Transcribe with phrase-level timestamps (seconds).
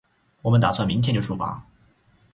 [0.41, 1.63] 我们打算明天就出发